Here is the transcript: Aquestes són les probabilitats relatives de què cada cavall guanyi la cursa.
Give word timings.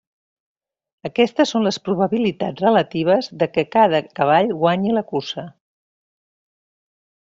Aquestes 1.09 1.51
són 1.55 1.65
les 1.67 1.77
probabilitats 1.89 2.65
relatives 2.67 3.29
de 3.43 3.49
què 3.59 3.67
cada 3.77 4.01
cavall 4.21 4.49
guanyi 4.63 4.97
la 4.97 5.05
cursa. 5.13 5.45